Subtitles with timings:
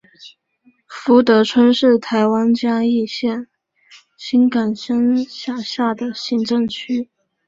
[0.87, 3.47] 福德村是台湾嘉义县
[4.17, 7.07] 新港乡辖下的行政区。